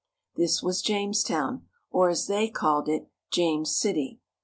[0.35, 4.19] This was Jamestown, or, as they called it, James City.